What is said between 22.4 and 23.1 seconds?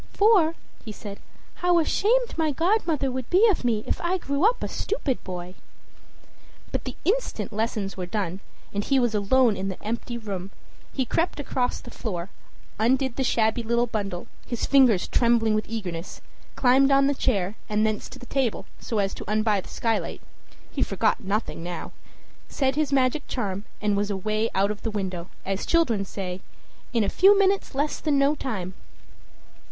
said his